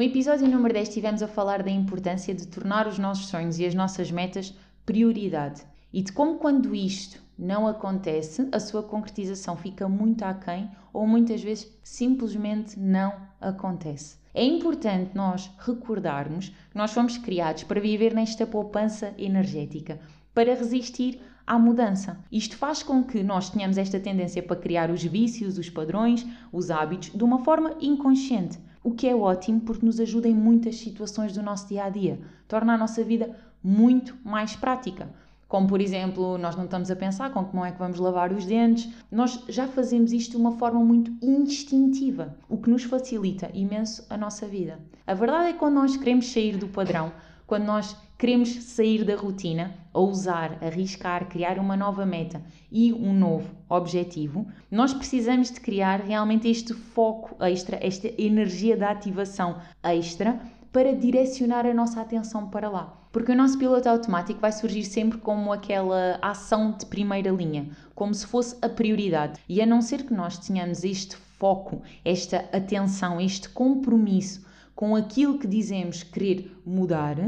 No 0.00 0.06
episódio 0.06 0.48
número 0.48 0.72
10 0.72 0.88
estivemos 0.88 1.22
a 1.22 1.28
falar 1.28 1.62
da 1.62 1.70
importância 1.70 2.34
de 2.34 2.46
tornar 2.46 2.86
os 2.86 2.98
nossos 2.98 3.26
sonhos 3.26 3.58
e 3.58 3.66
as 3.66 3.74
nossas 3.74 4.10
metas 4.10 4.54
prioridade 4.86 5.62
e 5.92 6.00
de 6.00 6.10
como 6.10 6.38
quando 6.38 6.74
isto 6.74 7.22
não 7.38 7.66
acontece, 7.66 8.48
a 8.50 8.58
sua 8.58 8.82
concretização 8.82 9.58
fica 9.58 9.86
muito 9.90 10.22
aquém 10.22 10.70
ou 10.90 11.06
muitas 11.06 11.42
vezes 11.42 11.70
simplesmente 11.84 12.80
não 12.80 13.12
acontece. 13.38 14.16
É 14.32 14.42
importante 14.42 15.14
nós 15.14 15.50
recordarmos 15.58 16.48
que 16.48 16.78
nós 16.78 16.92
fomos 16.92 17.18
criados 17.18 17.64
para 17.64 17.78
viver 17.78 18.14
nesta 18.14 18.46
poupança 18.46 19.12
energética, 19.18 20.00
para 20.32 20.54
resistir 20.54 21.20
à 21.46 21.58
mudança. 21.58 22.18
Isto 22.32 22.56
faz 22.56 22.82
com 22.82 23.04
que 23.04 23.22
nós 23.22 23.50
tenhamos 23.50 23.76
esta 23.76 24.00
tendência 24.00 24.42
para 24.42 24.56
criar 24.56 24.90
os 24.90 25.04
vícios, 25.04 25.58
os 25.58 25.68
padrões, 25.68 26.26
os 26.50 26.70
hábitos 26.70 27.10
de 27.10 27.22
uma 27.22 27.44
forma 27.44 27.76
inconsciente 27.82 28.58
o 28.82 28.92
que 28.92 29.08
é 29.08 29.14
ótimo 29.14 29.60
porque 29.60 29.84
nos 29.84 30.00
ajuda 30.00 30.28
em 30.28 30.34
muitas 30.34 30.76
situações 30.76 31.32
do 31.32 31.42
nosso 31.42 31.68
dia 31.68 31.84
a 31.84 31.88
dia, 31.88 32.18
torna 32.48 32.74
a 32.74 32.78
nossa 32.78 33.04
vida 33.04 33.36
muito 33.62 34.16
mais 34.24 34.56
prática. 34.56 35.08
Como, 35.46 35.66
por 35.66 35.80
exemplo, 35.80 36.38
nós 36.38 36.54
não 36.54 36.64
estamos 36.64 36.90
a 36.92 36.96
pensar 36.96 37.32
com 37.32 37.44
como 37.44 37.64
é 37.64 37.72
que 37.72 37.78
vamos 37.78 37.98
lavar 37.98 38.32
os 38.32 38.46
dentes, 38.46 38.88
nós 39.10 39.42
já 39.48 39.66
fazemos 39.66 40.12
isto 40.12 40.30
de 40.30 40.36
uma 40.36 40.52
forma 40.52 40.78
muito 40.78 41.12
instintiva, 41.20 42.36
o 42.48 42.56
que 42.56 42.70
nos 42.70 42.84
facilita 42.84 43.50
imenso 43.52 44.06
a 44.08 44.16
nossa 44.16 44.46
vida. 44.46 44.78
A 45.04 45.12
verdade 45.12 45.48
é 45.48 45.52
que 45.52 45.58
quando 45.58 45.74
nós 45.74 45.96
queremos 45.96 46.30
sair 46.32 46.56
do 46.56 46.68
padrão, 46.68 47.12
quando 47.50 47.64
nós 47.64 47.96
queremos 48.16 48.62
sair 48.62 49.02
da 49.02 49.16
rotina, 49.16 49.74
ousar, 49.92 50.56
arriscar, 50.62 51.28
criar 51.28 51.58
uma 51.58 51.76
nova 51.76 52.06
meta 52.06 52.40
e 52.70 52.92
um 52.92 53.12
novo 53.12 53.50
objetivo, 53.68 54.46
nós 54.70 54.94
precisamos 54.94 55.50
de 55.50 55.58
criar 55.58 55.98
realmente 55.98 56.48
este 56.48 56.72
foco 56.72 57.34
extra, 57.44 57.76
esta 57.84 58.06
energia 58.16 58.76
da 58.76 58.92
ativação 58.92 59.58
extra 59.82 60.40
para 60.70 60.94
direcionar 60.94 61.66
a 61.66 61.74
nossa 61.74 62.00
atenção 62.00 62.48
para 62.48 62.70
lá. 62.70 62.96
Porque 63.10 63.32
o 63.32 63.36
nosso 63.36 63.58
piloto 63.58 63.88
automático 63.88 64.38
vai 64.38 64.52
surgir 64.52 64.84
sempre 64.84 65.18
como 65.18 65.52
aquela 65.52 66.20
ação 66.22 66.70
de 66.70 66.86
primeira 66.86 67.32
linha, 67.32 67.68
como 67.96 68.14
se 68.14 68.28
fosse 68.28 68.56
a 68.62 68.68
prioridade. 68.68 69.40
E 69.48 69.60
a 69.60 69.66
não 69.66 69.82
ser 69.82 70.04
que 70.04 70.14
nós 70.14 70.38
tenhamos 70.38 70.84
este 70.84 71.16
foco, 71.16 71.82
esta 72.04 72.48
atenção, 72.52 73.20
este 73.20 73.48
compromisso 73.48 74.48
com 74.80 74.96
aquilo 74.96 75.38
que 75.38 75.46
dizemos 75.46 76.02
querer 76.02 76.58
mudar, 76.64 77.18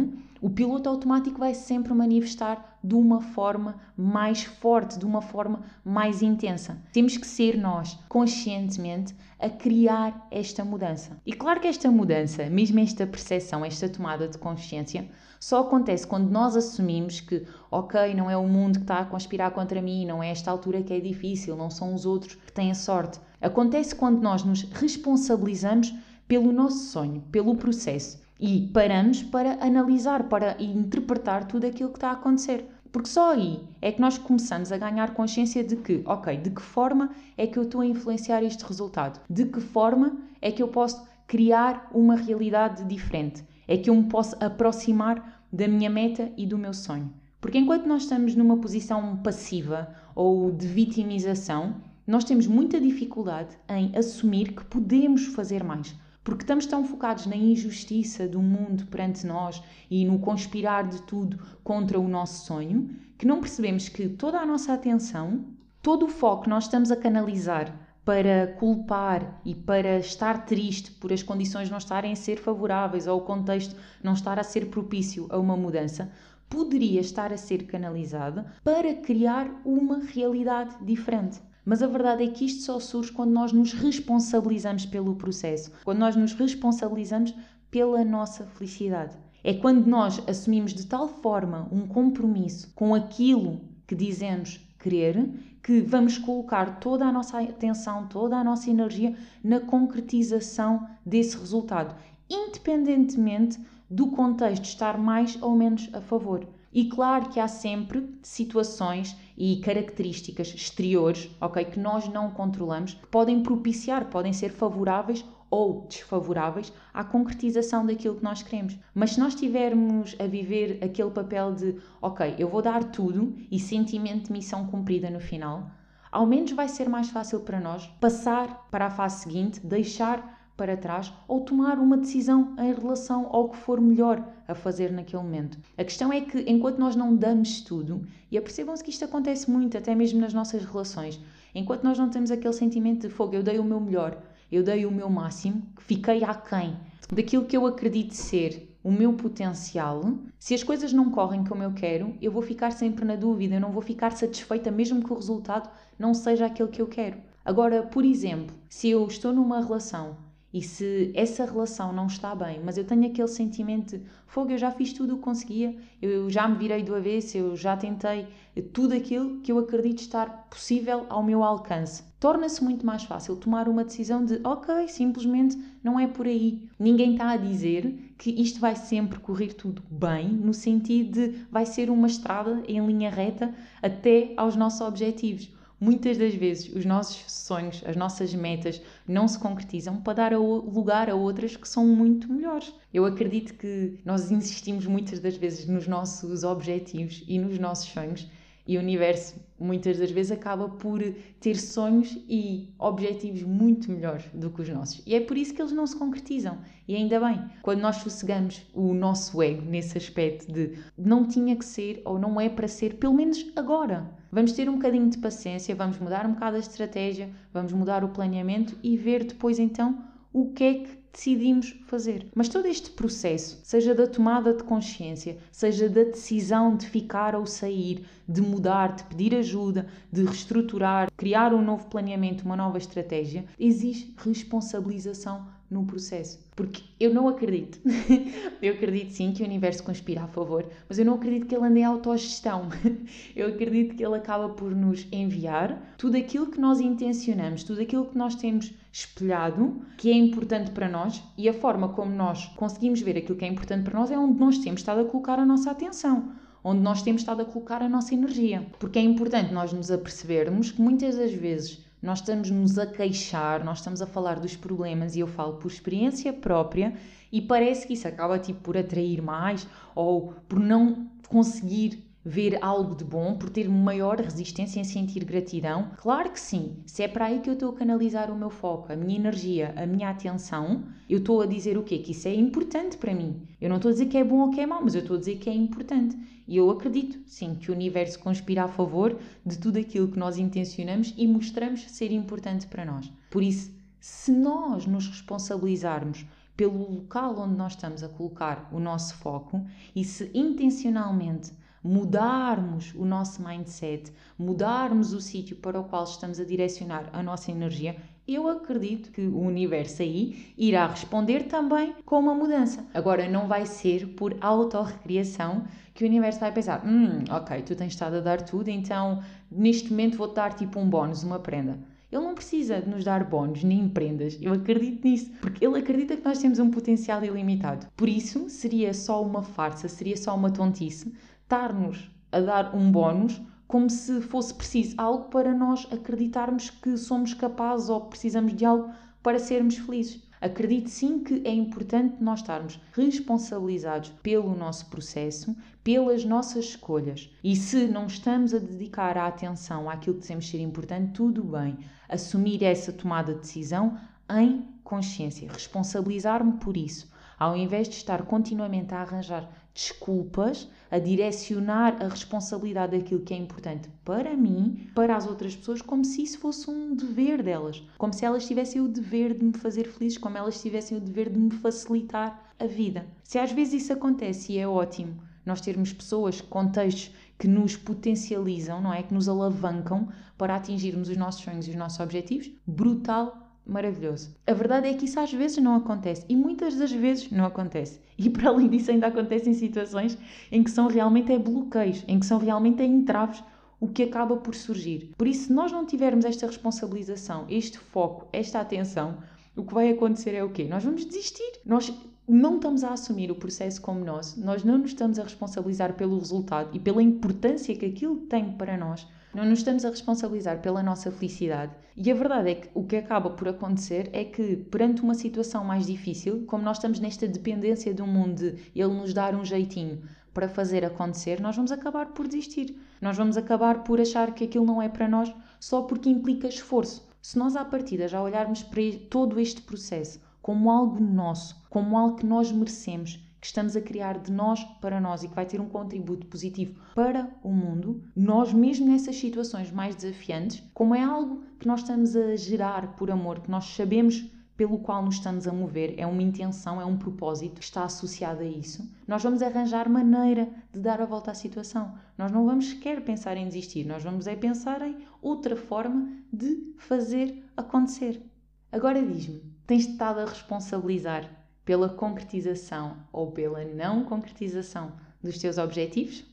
o 0.41 0.48
piloto 0.48 0.89
automático 0.89 1.39
vai 1.39 1.53
sempre 1.53 1.92
manifestar 1.92 2.78
de 2.83 2.94
uma 2.94 3.20
forma 3.20 3.77
mais 3.94 4.42
forte, 4.42 4.98
de 4.98 5.05
uma 5.05 5.20
forma 5.20 5.61
mais 5.84 6.22
intensa. 6.22 6.78
Temos 6.94 7.19
que 7.19 7.27
ser 7.27 7.59
nós, 7.59 7.98
conscientemente, 8.09 9.14
a 9.39 9.50
criar 9.50 10.27
esta 10.31 10.64
mudança. 10.64 11.20
E 11.27 11.34
claro 11.34 11.61
que 11.61 11.69
esta 11.69 11.91
mudança, 11.91 12.48
mesmo 12.48 12.81
esta 12.81 13.06
percepção, 13.06 13.62
esta 13.62 13.87
tomada 13.87 14.27
de 14.27 14.39
consciência, 14.39 15.10
só 15.38 15.60
acontece 15.60 16.06
quando 16.06 16.31
nós 16.31 16.56
assumimos 16.56 17.21
que, 17.21 17.47
ok, 17.71 18.15
não 18.15 18.31
é 18.31 18.37
o 18.37 18.48
mundo 18.48 18.78
que 18.78 18.84
está 18.84 19.00
a 19.00 19.04
conspirar 19.04 19.50
contra 19.50 19.82
mim, 19.82 20.06
não 20.06 20.22
é 20.22 20.31
esta 20.31 20.50
altura 20.50 20.82
que 20.82 20.94
é 20.94 21.00
difícil, 21.00 21.54
não 21.54 21.69
são 21.69 21.94
os 21.94 22.06
outros 22.06 22.34
que 22.34 22.53
têm 22.53 22.71
a 22.71 22.75
sorte. 22.75 23.21
Acontece 23.43 23.94
quando 23.94 24.22
nós 24.22 24.43
nos 24.43 24.62
responsabilizamos 24.62 25.93
pelo 26.32 26.50
nosso 26.50 26.87
sonho, 26.87 27.22
pelo 27.31 27.54
processo 27.56 28.19
e 28.41 28.66
paramos 28.72 29.22
para 29.22 29.62
analisar, 29.62 30.31
para 30.31 30.56
interpretar 30.59 31.47
tudo 31.47 31.66
aquilo 31.66 31.91
que 31.91 31.98
está 31.98 32.09
a 32.09 32.12
acontecer. 32.15 32.65
Porque 32.91 33.10
só 33.10 33.34
aí 33.34 33.60
é 33.82 33.93
que 33.93 34.00
nós 34.00 34.16
começamos 34.16 34.72
a 34.72 34.78
ganhar 34.78 35.12
consciência 35.12 35.62
de 35.62 35.76
que, 35.76 36.00
ok, 36.06 36.34
de 36.38 36.48
que 36.48 36.62
forma 36.62 37.10
é 37.37 37.47
que 37.47 37.59
eu 37.59 37.65
estou 37.65 37.82
a 37.82 37.87
influenciar 37.87 38.42
este 38.42 38.65
resultado? 38.65 39.21
De 39.28 39.44
que 39.44 39.60
forma 39.60 40.16
é 40.41 40.50
que 40.50 40.62
eu 40.62 40.69
posso 40.69 41.06
criar 41.26 41.91
uma 41.92 42.16
realidade 42.16 42.82
diferente? 42.84 43.44
É 43.69 43.76
que 43.76 43.91
eu 43.91 43.94
me 43.94 44.04
posso 44.04 44.34
aproximar 44.42 45.44
da 45.53 45.69
minha 45.69 45.91
meta 45.91 46.32
e 46.34 46.47
do 46.47 46.56
meu 46.56 46.72
sonho? 46.72 47.12
Porque 47.42 47.59
enquanto 47.59 47.84
nós 47.84 48.04
estamos 48.04 48.34
numa 48.34 48.56
posição 48.56 49.19
passiva 49.19 49.94
ou 50.15 50.50
de 50.50 50.66
vitimização, 50.66 51.75
nós 52.06 52.25
temos 52.25 52.47
muita 52.47 52.81
dificuldade 52.81 53.54
em 53.69 53.94
assumir 53.94 54.54
que 54.54 54.65
podemos 54.65 55.26
fazer 55.26 55.62
mais 55.62 55.94
porque 56.25 56.44
estamos 56.44 56.66
tão 56.66 56.84
focados 56.84 57.27
na 57.27 57.37
injustiça 57.37 58.28
do 58.28 58.41
mundo 58.41 58.87
perante 58.87 59.27
nós 59.27 59.62
e 59.91 60.05
no 60.05 60.19
conspirar 60.19 60.88
de 60.88 61.03
tudo 61.03 61.38
contra 61.65 61.99
o 61.99 62.09
nosso 62.09 62.47
sonho, 62.47 62.91
que 63.19 63.27
não 63.27 63.41
percebemos 63.41 63.88
que 63.88 64.09
toda 64.09 64.38
a 64.38 64.47
nossa 64.47 64.72
atenção, 64.72 65.44
todo 65.83 66.06
o 66.06 66.09
foco 66.09 66.44
que 66.44 66.50
nós 66.50 66.65
estamos 66.65 66.91
a 66.91 66.97
canalizar 66.97 67.75
para 68.05 68.49
culpar 68.59 69.41
e 69.44 69.55
para 69.55 69.99
estar 69.99 70.44
triste 70.44 70.91
por 70.93 71.12
as 71.12 71.22
condições 71.22 71.71
não 71.71 71.78
estarem 71.78 72.12
a 72.12 72.16
ser 72.16 72.37
favoráveis 72.37 73.06
ou 73.06 73.19
o 73.19 73.25
contexto 73.25 73.77
não 74.03 74.12
estar 74.12 74.39
a 74.39 74.43
ser 74.43 74.66
propício 74.66 75.27
a 75.31 75.39
uma 75.39 75.56
mudança, 75.56 76.10
poderia 76.49 77.00
estar 77.00 77.33
a 77.33 77.37
ser 77.37 77.65
canalizada 77.65 78.47
para 78.65 78.94
criar 78.94 79.49
uma 79.65 79.99
realidade 79.99 80.77
diferente. 80.84 81.41
Mas 81.65 81.83
a 81.83 81.87
verdade 81.87 82.25
é 82.25 82.28
que 82.28 82.45
isto 82.45 82.62
só 82.62 82.81
surge 82.81 83.12
quando 83.12 83.31
nós 83.31 83.53
nos 83.53 83.73
responsabilizamos 83.73 84.84
pelo 84.87 85.15
processo, 85.15 85.71
quando 85.84 85.99
nós 85.99 86.17
nos 86.17 86.33
responsabilizamos 86.33 87.34
pela 87.71 88.05
nossa 88.05 88.45
felicidade. 88.45 89.17
É 89.45 89.55
quando 89.55 89.87
nós 89.87 90.22
assumimos 90.28 90.75
de 90.75 90.87
tal 90.87 91.09
forma 91.09 91.69
um 91.72 91.87
compromisso 91.87 92.72
com 92.75 92.95
aquilo 92.95 93.61
que 93.87 93.95
dizemos 93.95 94.61
querer, 94.78 95.31
que 95.62 95.81
vamos 95.81 96.19
colocar 96.19 96.81
toda 96.81 97.06
a 97.06 97.12
nossa 97.12 97.41
atenção, 97.41 98.06
toda 98.09 98.37
a 98.37 98.45
nossa 98.45 98.69
energia 98.69 99.15
na 99.43 99.61
concretização 99.61 100.89
desse 101.06 101.37
resultado, 101.37 101.95
independentemente 102.28 103.61
do 103.92 104.06
contexto 104.06 104.64
estar 104.64 104.97
mais 104.97 105.41
ou 105.42 105.54
menos 105.54 105.91
a 105.92 106.00
favor. 106.00 106.47
E 106.72 106.86
claro 106.86 107.28
que 107.28 107.38
há 107.38 107.47
sempre 107.47 108.19
situações 108.22 109.14
e 109.36 109.56
características 109.56 110.48
exteriores, 110.54 111.28
ok, 111.38 111.62
que 111.66 111.78
nós 111.78 112.08
não 112.08 112.30
controlamos, 112.30 112.94
que 112.94 113.06
podem 113.08 113.42
propiciar, 113.42 114.06
podem 114.06 114.32
ser 114.32 114.48
favoráveis 114.48 115.22
ou 115.50 115.86
desfavoráveis 115.86 116.72
à 116.94 117.04
concretização 117.04 117.84
daquilo 117.84 118.16
que 118.16 118.25
nós 118.25 118.42
queremos. 118.42 118.78
Mas 118.94 119.12
se 119.12 119.20
nós 119.20 119.34
estivermos 119.34 120.16
a 120.19 120.26
viver 120.26 120.78
aquele 120.82 121.10
papel 121.10 121.53
de, 121.53 121.76
ok, 122.00 122.34
eu 122.38 122.48
vou 122.48 122.62
dar 122.62 122.84
tudo 122.84 123.36
e 123.50 123.59
sentimento 123.59 124.28
de 124.28 124.32
missão 124.32 124.66
cumprida 124.69 125.10
no 125.10 125.20
final, 125.20 125.70
ao 126.10 126.26
menos 126.26 126.53
vai 126.53 126.69
ser 126.69 126.88
mais 126.88 127.10
fácil 127.10 127.41
para 127.41 127.60
nós 127.60 127.86
passar 128.00 128.69
para 128.70 128.86
a 128.86 128.91
fase 128.91 129.24
seguinte, 129.24 129.60
deixar 129.60 130.41
para 130.57 130.77
trás 130.77 131.13
ou 131.27 131.41
tomar 131.41 131.79
uma 131.79 131.97
decisão 131.97 132.55
em 132.59 132.73
relação 132.73 133.29
ao 133.31 133.49
que 133.49 133.57
for 133.57 133.81
melhor 133.81 134.23
a 134.47 134.55
fazer 134.55 134.93
naquele 134.93 135.23
momento. 135.23 135.59
A 135.77 135.85
questão 135.85 136.13
é 136.13 136.21
que 136.21 136.45
enquanto 136.47 136.79
nós 136.79 136.95
não 136.95 137.15
damos 137.15 137.61
tudo, 137.61 138.07
e 138.31 138.39
apercebam-se 138.39 138.83
que 138.83 138.91
isto 138.91 139.05
acontece 139.05 139.51
muito, 139.51 139.77
até 139.77 139.95
mesmo 139.95 140.21
nas 140.21 140.35
nossas 140.35 140.65
relações, 140.65 141.21
enquanto 141.55 141.85
nós 141.85 141.99
não 141.99 142.11
temos 142.11 142.31
aquele 142.31 142.53
sentimento 142.53 143.09
de 143.09 143.15
fogo, 143.15 143.34
eu 143.34 143.43
dei 143.43 143.59
o 143.59 143.65
meu 143.65 143.81
melhor, 143.81 144.16
eu 144.51 144.63
dei 144.63 144.84
o 144.87 144.93
meu 144.93 145.09
máximo, 145.09 145.63
fiquei 145.78 146.22
aquém 146.25 146.77
daquilo 147.10 147.45
que 147.45 147.57
eu 147.57 147.66
acredito 147.66 148.13
ser 148.13 148.69
o 148.84 148.91
meu 148.91 149.13
potencial, 149.13 150.03
se 150.39 150.55
as 150.55 150.63
coisas 150.63 150.93
não 150.93 151.10
correm 151.10 151.45
como 151.45 151.63
eu 151.63 151.72
quero, 151.72 152.15
eu 152.21 152.33
vou 152.33 152.43
ficar 152.43 152.72
sempre 152.72 153.05
na 153.05 153.15
dúvida, 153.15 153.55
eu 153.55 153.60
não 153.60 153.71
vou 153.71 153.83
ficar 153.83 154.10
satisfeita 154.13 154.71
mesmo 154.71 155.05
que 155.05 155.13
o 155.13 155.16
resultado 155.16 155.71
não 155.98 156.13
seja 156.15 156.47
aquele 156.47 156.69
que 156.69 156.83
eu 156.83 156.87
quero. 156.87 157.16
Agora, 157.45 157.83
por 157.83 158.05
exemplo, 158.05 158.55
se 158.69 158.89
eu 158.89 159.07
estou 159.07 159.33
numa 159.33 159.60
relação 159.60 160.16
e 160.53 160.60
se 160.60 161.10
essa 161.15 161.47
relação 161.47 161.93
não 161.93 162.07
está 162.07 162.34
bem, 162.34 162.60
mas 162.63 162.77
eu 162.77 162.84
tenho 162.84 163.07
aquele 163.07 163.28
sentimento 163.28 163.97
de 163.97 164.04
fogo, 164.27 164.51
eu 164.51 164.59
já 164.59 164.71
fiz 164.71 164.93
tudo 164.93 165.15
o 165.15 165.16
que 165.16 165.22
conseguia, 165.22 165.75
eu 166.01 166.28
já 166.28 166.47
me 166.47 166.59
virei 166.59 166.83
do 166.83 166.95
avesso, 166.95 167.39
eu 167.39 167.57
já 167.57 167.75
tentei 167.75 168.27
tudo 168.72 168.93
aquilo 168.93 169.41
que 169.41 169.51
eu 169.51 169.59
acredito 169.59 170.01
estar 170.01 170.47
possível 170.51 171.07
ao 171.09 171.22
meu 171.22 171.43
alcance. 171.43 172.03
Torna-se 172.21 172.63
muito 172.63 172.84
mais 172.84 173.03
fácil 173.03 173.34
tomar 173.37 173.66
uma 173.66 173.83
decisão 173.83 174.22
de 174.22 174.41
ok, 174.45 174.89
simplesmente 174.89 175.59
não 175.83 175.99
é 175.99 176.07
por 176.07 176.27
aí. 176.27 176.69
Ninguém 176.78 177.13
está 177.13 177.31
a 177.31 177.37
dizer 177.39 178.15
que 178.19 178.31
isto 178.31 178.60
vai 178.60 178.77
sempre 178.77 179.19
correr 179.21 179.55
tudo 179.55 179.83
bem, 179.91 180.28
no 180.28 180.53
sentido 180.53 181.13
de 181.13 181.28
vai 181.51 181.65
ser 181.65 181.89
uma 181.89 182.07
estrada 182.07 182.63
em 182.69 182.84
linha 182.84 183.10
reta 183.10 183.55
até 183.81 184.34
aos 184.37 184.55
nossos 184.55 184.83
objetivos 184.83 185.51
muitas 185.83 186.17
das 186.17 186.33
vezes 186.33 186.73
os 186.73 186.84
nossos 186.84 187.25
sonhos, 187.27 187.83
as 187.84 187.97
nossas 187.97 188.33
metas 188.33 188.81
não 189.07 189.27
se 189.27 189.37
concretizam 189.37 189.97
para 190.01 190.31
dar 190.31 190.39
lugar 190.39 191.11
a 191.11 191.17
outras 191.17 191.57
que 191.57 191.69
são 191.69 191.84
muito 191.84 192.33
melhores. 192.33 192.73
Eu 192.95 193.05
acredito 193.05 193.55
que 193.55 193.99
nós 194.05 194.31
insistimos 194.31 194.87
muitas 194.87 195.19
das 195.19 195.37
vezes 195.37 195.67
nos 195.67 195.89
nossos 195.89 196.45
objetivos 196.45 197.25
e 197.27 197.37
nos 197.37 197.59
nossos 197.59 197.89
sonhos 197.89 198.31
e 198.65 198.77
o 198.77 198.81
universo 198.81 199.34
muitas 199.59 199.99
das 199.99 200.13
vezes 200.13 200.31
acaba 200.31 200.69
por 200.69 201.03
ter 201.41 201.57
sonhos 201.57 202.17
e 202.29 202.73
objetivos 202.79 203.43
muito 203.43 203.91
melhores 203.91 204.25
do 204.33 204.51
que 204.51 204.63
os 204.63 204.69
nossos. 204.69 205.03
E 205.05 205.17
é 205.17 205.21
por 205.21 205.37
isso 205.37 205.53
que 205.53 205.61
eles 205.61 205.73
não 205.73 205.84
se 205.84 205.97
concretizam. 205.97 206.59
E 206.87 206.95
ainda 206.95 207.19
bem, 207.19 207.45
quando 207.61 207.81
nós 207.81 207.97
sossegamos 207.97 208.63
o 208.73 208.95
nosso 208.95 209.43
ego 209.43 209.63
nesse 209.63 209.99
aspecto 209.99 210.53
de 210.53 210.79
não 210.97 211.27
tinha 211.27 211.57
que 211.57 211.65
ser 211.65 212.03
ou 212.05 212.21
não 212.21 212.41
é 212.41 212.49
para 212.49 212.69
ser, 212.69 212.95
pelo 212.95 213.15
menos 213.15 213.45
agora. 213.57 214.22
Vamos 214.34 214.53
ter 214.53 214.67
um 214.67 214.77
bocadinho 214.77 215.11
de 215.11 215.19
paciência, 215.19 215.75
vamos 215.75 215.99
mudar 215.99 216.25
um 216.25 216.33
bocado 216.33 216.57
a 216.57 216.59
estratégia, 216.59 217.29
vamos 217.53 217.71
mudar 217.71 218.03
o 218.03 218.09
planeamento 218.09 218.75
e 218.83 218.97
ver 218.97 219.25
depois 219.25 219.59
então 219.59 220.03
o 220.33 220.51
que 220.55 220.65
é 220.65 220.75
que 220.75 220.99
decidimos 221.13 221.79
fazer. 221.87 222.27
Mas 222.34 222.49
todo 222.49 222.65
este 222.65 222.89
processo, 222.93 223.61
seja 223.63 223.95
da 223.95 224.07
tomada 224.07 224.55
de 224.55 224.65
consciência, 224.65 225.37
seja 225.53 225.87
da 225.87 226.05
decisão 226.05 226.75
de 226.75 226.89
ficar 226.89 227.37
ou 227.37 227.45
sair, 227.45 228.07
de 228.28 228.41
mudar, 228.41 228.95
de 228.95 229.04
pedir 229.04 229.34
ajuda, 229.34 229.86
de 230.10 230.24
reestruturar, 230.24 231.10
criar 231.16 231.53
um 231.53 231.63
novo 231.63 231.86
planeamento, 231.86 232.45
uma 232.45 232.57
nova 232.57 232.78
estratégia, 232.78 233.45
exige 233.59 234.15
responsabilização 234.19 235.47
no 235.72 235.86
processo. 235.86 236.39
Porque 236.54 236.83
eu 237.01 237.15
não 237.15 237.27
acredito. 237.27 237.80
eu 238.60 238.74
acredito 238.74 239.13
sim 239.13 239.33
que 239.33 239.42
o 239.42 239.47
universo 239.47 239.83
conspira 239.83 240.22
a 240.22 240.28
favor, 240.28 240.66
mas 240.86 240.98
eu 240.98 241.04
não 241.04 241.15
acredito 241.15 241.47
que 241.47 241.54
ele 241.54 241.65
ande 241.65 241.80
em 241.80 241.84
autogestão. 241.84 242.69
eu 243.34 243.48
acredito 243.48 243.97
que 243.97 244.04
ele 244.04 244.15
acaba 244.15 244.51
por 244.51 244.74
nos 244.74 245.07
enviar 245.10 245.95
tudo 245.97 246.16
aquilo 246.16 246.47
que 246.47 246.60
nós 246.60 246.78
intencionamos, 246.78 247.65
tudo 247.65 247.80
aquilo 247.80 248.04
que 248.04 248.19
nós 248.19 248.34
temos 248.34 248.72
espelhado, 248.92 249.80
que 249.97 250.10
é 250.10 250.15
importante 250.15 250.71
para 250.72 250.89
nós, 250.89 251.22
e 251.39 251.48
a 251.48 251.54
forma 251.54 251.89
como 251.89 252.15
nós 252.15 252.47
conseguimos 252.57 253.01
ver 253.01 253.16
aquilo 253.16 253.39
que 253.39 253.45
é 253.45 253.48
importante 253.48 253.84
para 253.84 253.98
nós 253.98 254.10
é 254.10 254.19
onde 254.19 254.39
nós 254.39 254.59
temos 254.59 254.80
estado 254.80 255.01
a 255.01 255.04
colocar 255.07 255.39
a 255.39 255.47
nossa 255.47 255.71
atenção 255.71 256.33
onde 256.64 256.80
nós 256.80 257.02
temos 257.02 257.23
estado 257.23 257.42
a 257.42 257.44
colocar 257.44 257.82
a 257.82 257.88
nossa 257.88 258.14
energia. 258.14 258.66
Porque 258.78 258.99
é 258.99 259.02
importante 259.02 259.52
nós 259.52 259.73
nos 259.73 259.90
apercebermos 259.90 260.70
que 260.70 260.80
muitas 260.80 261.16
das 261.16 261.32
vezes 261.32 261.85
nós 262.02 262.18
estamos-nos 262.18 262.78
a 262.78 262.87
queixar, 262.87 263.64
nós 263.64 263.78
estamos 263.78 264.02
a 264.02 264.06
falar 264.06 264.40
dos 264.40 264.56
problemas 264.56 265.14
e 265.14 265.20
eu 265.20 265.26
falo 265.26 265.54
por 265.54 265.70
experiência 265.70 266.32
própria 266.32 266.94
e 267.30 267.40
parece 267.40 267.87
que 267.87 267.94
isso 267.94 268.09
acaba 268.09 268.38
tipo 268.38 268.61
por 268.61 268.76
atrair 268.76 269.23
mais 269.23 269.66
ou 269.94 270.35
por 270.49 270.59
não 270.59 271.06
conseguir 271.28 272.12
ver 272.25 272.59
algo 272.62 272.95
de 272.95 273.04
bom, 273.04 273.37
por 273.37 273.50
ter 273.50 273.69
maior 273.69 274.21
resistência 274.21 274.80
em 274.80 274.85
sentir 274.85 275.25
gratidão? 275.25 275.90
Claro 275.97 276.30
que 276.30 276.38
sim. 276.38 276.76
Se 276.87 277.02
é 277.02 277.09
para 277.09 277.26
aí 277.26 277.40
que 277.40 277.50
eu 277.50 277.54
estou 277.54 277.71
a 277.71 277.75
canalizar 277.75 278.30
o 278.30 278.37
meu 278.37 278.50
foco, 278.50 278.92
a 278.92 278.97
minha 278.97 279.19
energia, 279.19 279.75
a 279.76 279.87
minha 279.87 280.11
atenção, 280.11 280.85
eu 281.09 281.19
estou 281.19 281.42
a 281.42 281.47
dizer 281.47 281.76
o 281.76 281.83
quê? 281.83 281.99
Que 281.99 282.12
isso 282.12 282.28
é 282.28 282.35
importante 282.35 282.97
para 282.97 283.14
mim. 283.14 283.42
Eu 283.61 283.69
não 283.69 283.76
estou 283.76 283.88
a 283.88 283.92
dizer 283.92 284.07
que 284.07 284.16
é 284.16 284.25
bom 284.25 284.40
ou 284.40 284.50
que 284.50 284.61
é 284.61 284.66
mau, 284.66 284.83
mas 284.83 284.95
eu 284.95 285.00
estou 285.00 285.16
a 285.16 285.19
dizer 285.19 285.37
que 285.37 285.50
é 285.50 285.54
importante. 285.54 286.16
E 286.47 286.57
eu 286.57 286.71
acredito, 286.71 287.19
sim, 287.26 287.54
que 287.54 287.71
o 287.71 287.75
universo 287.75 288.19
conspira 288.19 288.64
a 288.64 288.69
favor 288.69 289.19
de 289.45 289.59
tudo 289.59 289.78
aquilo 289.78 290.09
que 290.09 290.19
nós 290.19 290.38
intencionamos 290.38 291.14
e 291.16 291.26
mostramos 291.26 291.83
ser 291.90 292.12
importante 292.12 292.66
para 292.66 292.85
nós. 292.85 293.11
Por 293.30 293.42
isso, 293.42 293.73
se 293.99 294.33
nós 294.33 294.87
nos 294.87 295.07
responsabilizarmos 295.07 296.26
pelo 296.57 296.97
local 296.97 297.38
onde 297.38 297.57
nós 297.57 297.73
estamos 297.73 298.02
a 298.02 298.09
colocar 298.09 298.69
o 298.73 298.78
nosso 298.78 299.14
foco 299.16 299.64
e 299.95 300.04
se 300.04 300.30
intencionalmente 300.35 301.52
mudarmos 301.83 302.95
o 302.95 303.05
nosso 303.05 303.43
mindset, 303.43 304.12
mudarmos 304.38 305.12
o 305.12 305.21
sítio 305.21 305.57
para 305.57 305.81
o 305.81 305.85
qual 305.85 306.05
estamos 306.05 306.38
a 306.38 306.45
direcionar 306.45 307.09
a 307.12 307.23
nossa 307.23 307.50
energia, 307.50 307.97
eu 308.26 308.49
acredito 308.49 309.11
que 309.11 309.23
o 309.23 309.40
universo 309.40 310.02
aí 310.02 310.55
irá 310.57 310.87
responder 310.87 311.45
também 311.45 311.95
com 312.05 312.21
uma 312.21 312.35
mudança. 312.35 312.87
Agora, 312.95 313.29
não 313.29 313.49
vai 313.49 313.67
ser 313.67 314.07
por 314.14 314.37
autorrecriação 314.40 315.64
que 315.93 316.05
o 316.05 316.07
universo 316.07 316.38
vai 316.38 316.52
pensar: 316.52 316.87
hum, 316.87 317.25
ok, 317.29 317.62
tu 317.62 317.75
tens 317.75 317.93
estado 317.93 318.17
a 318.17 318.21
dar 318.21 318.43
tudo, 318.43 318.69
então 318.69 319.23
neste 319.50 319.90
momento 319.90 320.17
vou-te 320.17 320.37
dar 320.37 320.55
tipo 320.55 320.79
um 320.79 320.88
bónus, 320.88 321.25
uma 321.25 321.40
prenda. 321.40 321.79
Ele 322.12 322.23
não 322.23 322.35
precisa 322.35 322.79
de 322.79 322.90
nos 322.90 323.05
dar 323.05 323.25
bónus 323.25 323.64
nem 323.64 323.88
prendas. 323.88 324.38
Eu 324.40 324.52
acredito 324.52 325.02
nisso, 325.02 325.31
porque 325.40 325.64
ele 325.64 325.79
acredita 325.79 326.14
que 326.14 326.23
nós 326.23 326.38
temos 326.38 326.59
um 326.59 326.71
potencial 326.71 327.25
ilimitado. 327.25 327.87
Por 327.97 328.07
isso, 328.07 328.50
seria 328.50 328.93
só 328.93 329.23
uma 329.25 329.43
farsa, 329.43 329.88
seria 329.88 330.17
só 330.17 330.37
uma 330.37 330.50
tontice 330.50 331.11
estar-nos 331.52 332.11
a 332.33 332.40
dar 332.40 332.75
um 332.75 332.90
bónus 332.90 333.38
como 333.69 333.90
se 333.90 334.23
fosse 334.23 334.54
preciso 334.54 334.95
algo 334.97 335.25
para 335.26 335.52
nós 335.52 335.87
acreditarmos 335.93 336.71
que 336.71 336.97
somos 336.97 337.35
capazes 337.35 337.90
ou 337.90 338.00
precisamos 338.07 338.54
de 338.57 338.64
algo 338.64 338.90
para 339.23 339.38
sermos 339.38 339.76
felizes. 339.76 340.23
Acredito 340.40 340.88
sim 340.88 341.23
que 341.23 341.43
é 341.45 341.52
importante 341.52 342.16
nós 342.23 342.40
estarmos 342.40 342.81
responsabilizados 342.95 344.09
pelo 344.23 344.57
nosso 344.57 344.87
processo, 344.87 345.54
pelas 345.85 346.25
nossas 346.25 346.64
escolhas. 346.64 347.31
E 347.45 347.55
se 347.55 347.87
não 347.87 348.07
estamos 348.07 348.55
a 348.55 348.59
dedicar 348.59 349.19
a 349.19 349.26
atenção 349.26 349.90
àquilo 349.90 350.16
que 350.16 350.23
dizemos 350.23 350.49
ser 350.49 350.59
importante, 350.61 351.12
tudo 351.12 351.45
bem. 351.45 351.78
Assumir 352.09 352.62
essa 352.62 352.93
tomada 352.93 353.35
de 353.35 353.40
decisão 353.40 353.99
em 354.31 354.66
consciência, 354.83 355.52
responsabilizar-me 355.52 356.52
por 356.55 356.76
isso, 356.76 357.12
ao 357.38 357.57
invés 357.57 357.88
de 357.88 357.97
estar 357.97 358.23
continuamente 358.23 358.95
a 358.95 359.02
arranjar 359.02 359.49
desculpas, 359.75 360.69
a 360.90 360.99
direcionar 360.99 362.02
a 362.02 362.09
responsabilidade 362.09 362.99
daquilo 362.99 363.23
que 363.23 363.33
é 363.33 363.37
importante 363.37 363.88
para 364.04 364.37
mim, 364.37 364.88
para 364.95 365.16
as 365.16 365.26
outras 365.26 365.57
pessoas, 365.57 365.80
como 365.80 366.04
se 366.04 366.23
isso 366.23 366.38
fosse 366.38 366.69
um 366.69 366.95
dever 366.95 367.42
delas. 367.42 367.83
Como 367.97 368.12
se 368.12 368.25
elas 368.25 368.47
tivessem 368.47 368.80
o 368.80 368.88
dever 368.88 369.35
de 369.35 369.45
me 369.45 369.54
fazer 369.54 369.88
feliz, 369.88 370.19
como 370.19 370.37
elas 370.37 370.61
tivessem 370.61 370.99
o 370.99 371.00
dever 371.00 371.30
de 371.30 371.38
me 371.38 371.50
facilitar 371.50 372.52
a 372.59 372.66
vida. 372.66 373.07
Se 373.25 373.38
às 373.38 373.52
vezes 373.52 373.83
isso 373.83 373.92
acontece 373.92 374.52
e 374.52 374.59
é 374.59 374.69
ótimo, 374.69 375.19
nós 375.45 375.61
termos 375.61 375.92
pessoas, 375.92 376.40
contextos 376.40 377.14
que 377.38 377.49
nos 377.49 377.76
potencializam, 377.76 378.80
não 378.80 378.92
é? 378.92 379.02
Que 379.02 379.14
nos 379.14 379.28
alavancam 379.28 380.09
para 380.38 380.57
atingirmos 380.57 381.09
os 381.09 381.16
nossos 381.16 381.42
sonhos 381.42 381.66
e 381.66 381.71
os 381.71 381.76
nossos 381.76 381.99
objetivos, 381.99 382.50
brutal 382.66 383.51
maravilhoso. 383.66 384.35
A 384.47 384.52
verdade 384.52 384.88
é 384.88 384.94
que 384.94 385.04
isso 385.04 385.18
às 385.18 385.32
vezes 385.32 385.59
não 385.59 385.76
acontece 385.76 386.25
e 386.28 386.37
muitas 386.37 386.75
das 386.75 386.92
vezes 386.92 387.30
não 387.30 387.44
acontece. 387.44 388.00
E 388.18 388.28
para 388.28 388.49
além 388.50 388.68
disso 388.68 388.90
ainda 388.90 389.06
acontecem 389.06 389.54
situações 389.54 390.18
em 390.50 390.62
que 390.62 390.70
são 390.70 390.87
realmente 390.88 391.32
é 391.32 391.38
bloqueios, 391.38 392.04
em 392.06 392.18
que 392.18 392.26
são 392.26 392.38
realmente 392.38 392.82
é 392.82 392.87
entraves 392.87 393.42
o 393.80 393.88
que 393.88 394.04
acaba 394.04 394.37
por 394.37 394.54
surgir. 394.54 395.12
Por 395.18 395.26
isso, 395.26 395.47
se 395.47 395.52
nós 395.52 395.73
não 395.73 395.85
tivermos 395.85 396.25
esta 396.25 396.47
responsabilização, 396.47 397.47
este 397.49 397.78
foco, 397.78 398.28
esta 398.32 398.61
atenção, 398.61 399.19
o 399.57 399.64
que 399.64 399.75
vai 399.75 399.90
acontecer 399.90 400.35
é 400.35 400.45
o 400.45 400.50
quê? 400.50 400.64
Nós 400.64 400.85
vamos 400.85 401.04
desistir. 401.04 401.61
Nós 401.64 401.92
não 402.28 402.57
estamos 402.57 402.85
a 402.85 402.92
assumir 402.92 403.31
o 403.31 403.35
processo 403.35 403.83
como 403.83 404.04
nosso, 404.04 404.40
nós 404.40 404.62
não 404.62 404.78
nos 404.78 404.90
estamos 404.90 405.19
a 405.19 405.25
responsabilizar 405.25 405.95
pelo 405.95 406.19
resultado 406.19 406.71
e 406.73 406.78
pela 406.78 407.02
importância 407.02 407.75
que 407.75 407.87
aquilo 407.87 408.16
tem 408.16 408.52
para 408.52 408.76
nós 408.76 409.07
não 409.35 409.45
nos 409.45 409.61
estamos 409.61 409.85
a 409.85 409.91
responsabilizar 409.91 410.61
pela 410.61 410.83
nossa 410.83 411.11
felicidade. 411.11 411.75
E 411.97 412.11
a 412.11 412.15
verdade 412.15 412.51
é 412.51 412.55
que 412.55 412.71
o 412.75 412.85
que 412.85 412.97
acaba 412.97 413.31
por 413.31 413.49
acontecer 413.49 414.11
é 414.12 414.25
que, 414.25 414.57
perante 414.57 415.03
uma 415.03 415.15
situação 415.15 415.65
mais 415.65 415.87
difícil, 415.87 416.45
como 416.47 416.62
nós 416.62 416.77
estamos 416.77 417.01
nesta 417.01 417.27
dependência 417.27 417.95
do 417.95 418.07
mundo 418.07 418.53
de 418.53 418.73
ele 418.75 418.95
nos 418.95 419.15
dar 419.15 419.35
um 419.35 419.45
jeitinho 419.45 420.03
para 420.35 420.49
fazer 420.49 420.85
acontecer, 420.85 421.41
nós 421.41 421.57
vamos 421.57 421.73
acabar 421.73 422.07
por 422.07 422.27
desistir. 422.27 422.77
Nós 423.01 423.17
vamos 423.17 423.37
acabar 423.37 423.85
por 423.85 424.01
achar 424.01 424.35
que 424.35 424.45
aquilo 424.45 424.65
não 424.67 424.81
é 424.81 424.89
para 424.89 425.09
nós 425.09 425.35
só 425.59 425.83
porque 425.83 426.09
implica 426.09 426.49
esforço. 426.49 427.07
Se 427.21 427.39
nós, 427.39 427.57
à 427.57 427.65
partida, 427.65 428.09
já 428.09 428.23
olharmos 428.23 428.62
para 428.62 428.83
todo 429.09 429.39
este 429.39 429.62
processo 429.62 430.21
como 430.43 430.71
algo 430.71 431.01
nosso, 431.01 431.57
como 431.71 431.97
algo 431.97 432.17
que 432.17 432.27
nós 432.27 432.51
merecemos, 432.51 433.21
que 433.43 433.49
estamos 433.49 433.75
a 433.75 433.81
criar 433.81 434.21
de 434.21 434.31
nós 434.31 434.63
para 434.81 435.01
nós 435.01 435.25
e 435.25 435.29
que 435.29 435.35
vai 435.35 435.45
ter 435.45 435.61
um 435.61 435.69
contributo 435.69 436.29
positivo 436.29 436.81
para 436.95 437.29
o 437.43 437.51
mundo, 437.51 438.01
nós 438.15 438.53
mesmo 438.53 438.87
nessas 438.87 439.17
situações 439.17 439.73
mais 439.73 439.97
desafiantes, 439.97 440.63
como 440.73 440.95
é 440.95 441.03
algo 441.03 441.43
que 441.59 441.67
nós 441.67 441.81
estamos 441.81 442.15
a 442.15 442.37
gerar 442.37 442.95
por 442.95 443.11
amor, 443.11 443.41
que 443.41 443.51
nós 443.51 443.65
sabemos 443.75 444.31
pelo 444.57 444.79
qual 444.79 445.05
nos 445.05 445.17
estamos 445.17 445.49
a 445.49 445.53
mover, 445.53 445.97
é 445.99 446.07
uma 446.07 446.23
intenção, 446.23 446.81
é 446.81 446.85
um 446.85 446.97
propósito 446.97 447.59
que 447.59 447.65
está 447.65 447.83
associado 447.83 448.43
a 448.43 448.47
isso, 448.47 448.89
nós 449.09 449.25
vamos 449.25 449.43
arranjar 449.43 449.89
maneira 449.89 450.49
de 450.73 450.79
dar 450.79 451.01
a 451.01 451.07
volta 451.07 451.33
à 451.33 451.35
situação. 451.35 451.95
Nós 452.17 452.31
não 452.31 452.47
vamos 452.47 452.69
sequer 452.69 453.03
pensar 453.03 453.37
em 453.37 453.49
desistir, 453.49 453.85
nós 453.85 454.05
vamos 454.05 454.29
é 454.29 454.37
pensar 454.37 454.83
em 454.83 454.99
outra 455.21 455.57
forma 455.57 456.09
de 456.33 456.75
fazer 456.79 457.43
acontecer. 457.57 458.23
Agora 458.71 459.05
diz-me, 459.05 459.43
tens 459.67 459.89
estado 459.89 460.21
a 460.21 460.27
responsabilizar 460.27 461.42
pela 461.64 461.88
concretização 461.88 462.97
ou 463.12 463.31
pela 463.31 463.64
não 463.64 464.04
concretização 464.04 464.92
dos 465.23 465.38
teus 465.38 465.59
objetivos. 465.59 466.25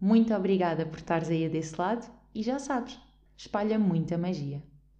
Muito 0.00 0.34
obrigada 0.34 0.84
por 0.84 0.98
estares 0.98 1.28
aí 1.30 1.48
desse 1.48 1.78
lado 1.80 2.06
e 2.34 2.42
já 2.42 2.58
sabes, 2.58 2.98
espalha 3.36 3.78
muita 3.78 4.18
magia. 4.18 4.62